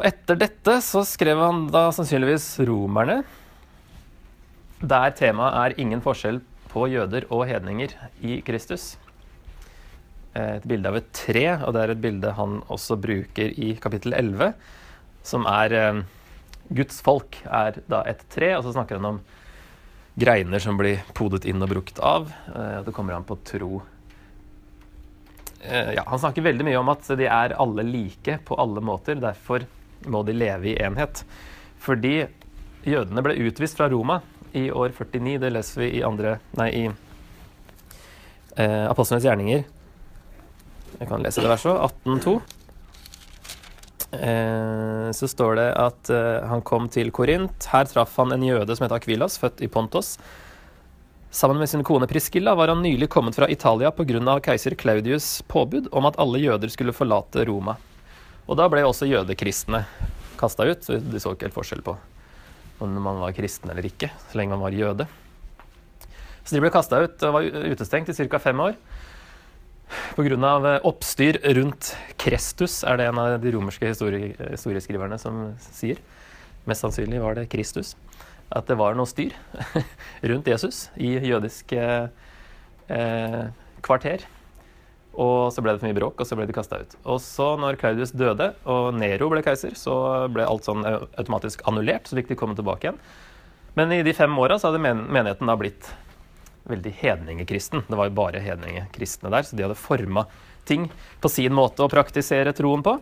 [0.00, 3.18] Og etter dette så skrev han da sannsynligvis romerne,
[4.80, 6.38] der temaet er ingen forskjell
[6.70, 7.92] på jøder og hedninger
[8.24, 8.94] i Kristus.
[10.32, 14.16] Et bilde av et tre, og det er et bilde han også bruker i kapittel
[14.16, 14.54] 11,
[15.28, 15.98] som er eh,
[16.72, 19.18] Guds folk er da et tre, og så snakker han om
[20.16, 22.30] greiner som blir podet inn og brukt av.
[22.54, 23.82] Eh, det kommer an på tro.
[25.60, 29.20] Eh, ja, han snakker veldig mye om at de er alle like på alle måter.
[29.20, 29.68] Derfor
[30.06, 31.24] må de leve i enhet.
[31.80, 32.24] Fordi
[32.86, 34.20] jødene ble utvist fra Roma
[34.56, 35.38] i år 49.
[35.42, 36.86] Det leser vi i, andre, nei, i
[38.56, 39.66] eh, Apostlenes gjerninger.
[41.00, 41.76] Jeg kan lese det verset.
[42.04, 42.40] 18.2.
[44.10, 47.68] Eh, så står det at eh, han kom til Korint.
[47.72, 50.16] Her traff han en jøde som het Akvilas, født i Pontos.
[51.30, 54.40] Sammen med sin kone Priscilla var han nylig kommet fra Italia pga.
[54.42, 57.76] keiser Claudius' påbud om at alle jøder skulle forlate Roma.
[58.50, 59.84] Og da ble også jødekristne
[60.40, 60.82] kasta ut.
[60.82, 61.96] så De så ikke helt forskjell på
[62.80, 65.06] om man var kristen eller ikke, så lenge man var jøde.
[66.40, 68.40] Så de ble kasta ut og var utestengt i ca.
[68.40, 68.78] fem år.
[70.16, 70.32] Pga.
[70.32, 76.00] Eh, oppstyr rundt Krestus, er det en av de romerske historieskriverne som sier.
[76.64, 77.96] Mest sannsynlig var det Kristus.
[78.50, 79.36] At det var noe styr
[80.32, 81.84] rundt Jesus i jødiske
[82.88, 83.42] eh,
[83.84, 84.24] kvarter.
[85.18, 86.94] Og så ble det for mye bråk, og så ble de kasta ut.
[87.02, 89.94] Og så, når Claudius døde og Nero ble keiser, så
[90.30, 92.06] ble alt sånn automatisk annullert.
[92.06, 93.00] Så fikk de komme tilbake igjen.
[93.78, 95.90] Men i de fem åra så hadde menigheten da blitt
[96.70, 97.84] veldig hedningekristen.
[97.88, 100.26] Det var jo bare hedningekristne der, så de hadde forma
[100.68, 100.88] ting
[101.20, 102.98] på sin måte å praktisere troen på.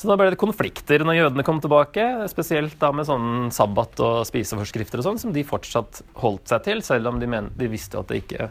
[0.00, 4.22] Så da ble det konflikter når jødene kom tilbake, spesielt da med sånn sabbat og
[4.28, 8.08] spiseforskrifter og sånn, som de fortsatt holdt seg til, selv om de, de visste at
[8.08, 8.48] det ikke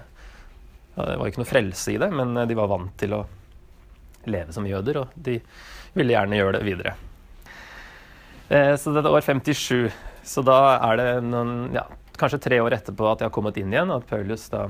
[1.07, 3.23] det var ikke noe frelse i det, men de var vant til å
[4.29, 5.37] leve som jøder, og de
[5.95, 6.95] ville gjerne gjøre det videre.
[8.49, 9.89] Eh, så det er år 57.
[10.25, 10.59] Så da
[10.89, 11.85] er det noen, ja,
[12.19, 14.67] kanskje tre år etterpå at de har kommet inn igjen, at Paulus da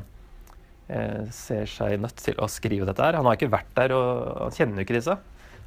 [0.88, 3.18] eh, ser seg nødt til å skrive dette her.
[3.20, 5.18] Han har ikke vært der, og han kjenner jo ikke disse.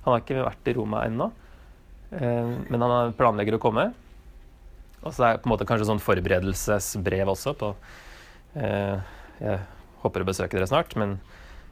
[0.04, 1.28] Han har ikke vært i Roma ennå,
[2.18, 3.90] eh, men han planlegger å komme.
[5.02, 7.72] Og så er det på en måte kanskje sånn forberedelsesbrev også på
[8.54, 9.00] eh,
[9.42, 9.56] Jeg
[10.02, 11.16] håper å besøke dere snart, men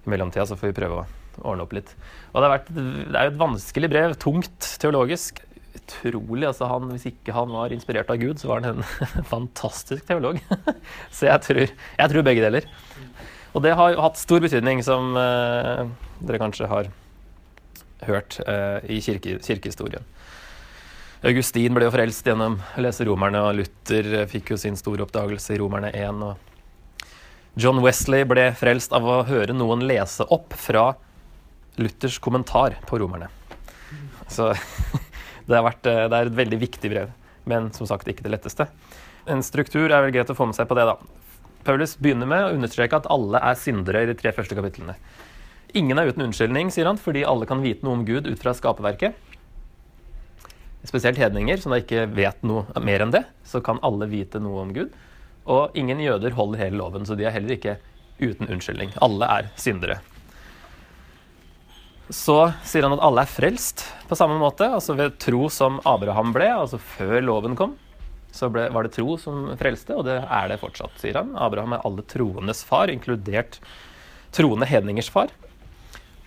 [0.07, 1.07] i mellomtida så får vi prøve å
[1.43, 1.93] ordne opp litt.
[2.33, 5.43] Og det, vært, det er jo et vanskelig brev, tungt teologisk.
[5.71, 6.47] Utrolig.
[6.49, 10.41] altså han, Hvis ikke han var inspirert av Gud, så var han en fantastisk teolog.
[11.17, 12.67] så jeg tror, jeg tror, begge deler.
[13.55, 15.85] Og det har jo hatt stor betydning, som eh,
[16.23, 16.91] dere kanskje har
[18.07, 20.07] hørt eh, i kirke, kirkehistorien.
[21.27, 25.53] Augustin ble jo frelst gjennom å lese Romerne, og Luther fikk jo sin store oppdagelse
[25.53, 26.23] i Romerne 1.
[26.25, 26.50] og
[27.59, 30.93] John Wesley ble frelst av å høre noen lese opp fra
[31.81, 33.31] Luthers kommentar på romerne.
[34.31, 34.53] Så
[35.49, 37.11] det, vært, eh, det, er et veldig viktig brev,
[37.51, 38.69] men som sagt ikke det letteste.
[39.31, 40.97] En struktur er vel greit å få med seg på det, da.
[41.67, 44.95] Paulus begynner med å understreke at alle er syndere i de tre første kapitlene.
[45.77, 48.55] Ingen er uten unnskyldning, sier han, fordi alle kan vite noe om Gud ut fra
[48.57, 49.19] skaperverket.
[50.89, 53.27] Spesielt hedninger, som da ikke vet noe mer enn det.
[53.47, 54.95] Så kan alle vite noe om Gud.
[55.49, 57.79] Og ingen jøder holder hele loven, så de er heller ikke
[58.21, 58.93] uten unnskyldning.
[59.01, 60.01] Alle er syndere.
[62.11, 66.35] Så sier han at alle er frelst på samme måte, altså ved tro som Abraham
[66.35, 67.77] ble, altså før loven kom.
[68.35, 71.33] Så ble, var det tro som frelste, og det er det fortsatt, sier han.
[71.39, 73.61] Abraham er alle troendes far, inkludert
[74.35, 75.33] troende hedningers far.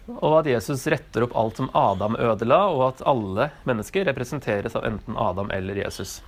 [0.08, 4.88] Og at Jesus retter opp alt som Adam ødela, og at alle mennesker representeres av
[4.88, 6.22] enten Adam eller Jesus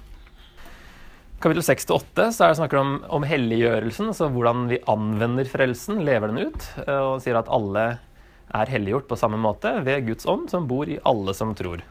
[1.46, 6.32] kapittel 6-8 så er det snakker om, om helliggjørelsen, altså hvordan vi anvender frelsen, lever
[6.32, 7.84] den ut, eh, og sier at alle
[8.56, 11.84] er helliggjort på samme måte ved Guds ånd, som bor i alle som tror.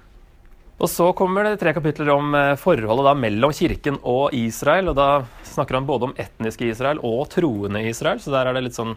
[0.74, 4.90] Og Så kommer det tre kapitler om eh, forholdet da mellom kirken og Israel.
[4.90, 5.08] og Da
[5.46, 8.18] snakker han både om etniske Israel og troende Israel.
[8.18, 8.96] Så der er det litt sånn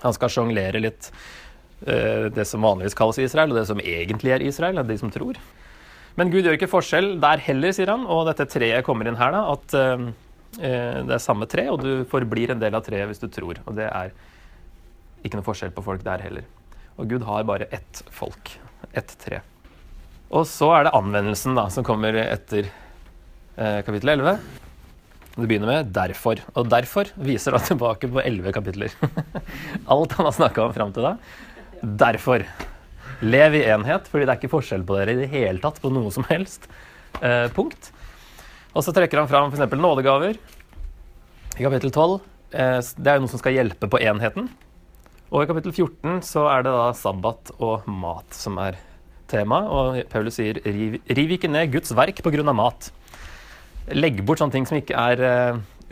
[0.00, 1.10] Han skal sjonglere litt
[1.84, 5.36] uh, det som vanligvis kalles Israel, og det som egentlig er Israel, de som tror.
[6.18, 8.06] Men Gud gjør ikke forskjell der heller, sier han.
[8.10, 9.44] Og dette treet kommer inn her, da.
[9.54, 10.08] At eh,
[11.06, 13.60] det er samme tre, og du forblir en del av treet hvis du tror.
[13.66, 14.14] Og det er
[15.24, 16.48] ikke noe forskjell på folk der heller.
[16.98, 18.56] Og Gud har bare ett folk.
[18.96, 19.40] Ett tre.
[20.30, 24.40] Og så er det anvendelsen da, som kommer etter eh, kapittel 11.
[25.30, 26.42] Det begynner med 'derfor'.
[26.54, 28.90] Og 'derfor' viser da tilbake på elleve kapitler.
[29.92, 31.16] Alt han har snakka om fram til da.
[31.82, 32.44] Derfor.
[33.20, 35.90] Lev i enhet, fordi det er ikke forskjell på dere i det hele tatt på
[35.92, 36.66] noe som helst
[37.20, 37.90] eh, punkt.
[38.72, 39.76] Og så trekker han fram f.eks.
[39.76, 40.38] nådegaver
[41.58, 42.20] i kapittel 12.
[42.54, 44.48] Eh, det er jo noe som skal hjelpe på enheten.
[45.30, 48.80] Og i kapittel 14 så er det da sabbat og mat som er
[49.30, 52.54] tema, og Paulus sier riv, riv ikke ned Guds verk pga.
[52.56, 52.90] mat.
[53.94, 55.22] Legg bort sånne ting som ikke er,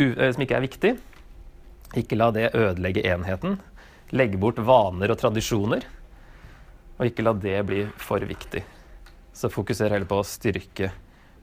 [0.01, 0.97] uh, som ikke er viktig.
[1.99, 3.61] Ikke la det ødelegge enheten.
[4.17, 5.87] Legg bort vaner og tradisjoner.
[6.99, 8.65] Og ikke la det bli for viktig.
[9.33, 10.91] Så fokuser heller på å styrke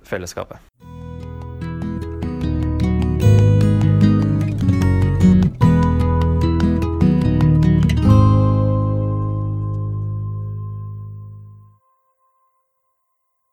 [0.06, 0.60] fellesskapet.